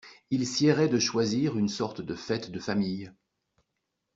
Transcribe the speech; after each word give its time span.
Il 0.31 0.47
siérait 0.47 0.87
de 0.87 0.97
choisir 0.97 1.59
une 1.59 1.67
sorte 1.69 2.01
de 2.01 2.15
fête 2.15 2.49
de 2.49 2.59
famille. 2.59 3.11